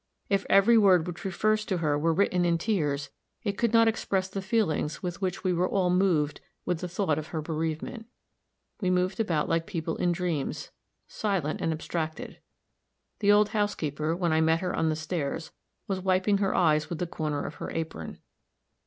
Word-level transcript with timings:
If 0.29 0.47
every 0.49 0.79
word 0.79 1.05
which 1.05 1.23
refers 1.23 1.63
to 1.65 1.77
her 1.77 1.95
were 1.95 2.11
written 2.11 2.43
in 2.43 2.57
tears, 2.57 3.11
it 3.43 3.55
could 3.55 3.71
not 3.71 3.87
express 3.87 4.27
the 4.29 4.41
feelings 4.41 5.03
with 5.03 5.21
which 5.21 5.43
we 5.43 5.53
all 5.53 5.91
were 5.91 5.95
moved 5.95 6.41
with 6.65 6.79
the 6.79 6.87
thought 6.87 7.19
of 7.19 7.27
her 7.27 7.39
bereavement. 7.39 8.07
We 8.81 8.89
moved 8.89 9.19
about 9.19 9.47
like 9.47 9.67
people 9.67 9.97
in 9.97 10.11
dreams, 10.11 10.71
silent 11.07 11.61
and 11.61 11.71
abstracted. 11.71 12.39
The 13.19 13.31
old 13.31 13.49
housekeeper, 13.49 14.15
when 14.15 14.33
I 14.33 14.41
met 14.41 14.61
her 14.61 14.75
on 14.75 14.89
the 14.89 14.95
stairs, 14.95 15.51
was 15.87 15.99
wiping 15.99 16.39
her 16.39 16.55
eyes 16.55 16.89
with 16.89 16.97
the 16.97 17.05
corner 17.05 17.45
of 17.45 17.53
her 17.61 17.69
apron. 17.69 18.17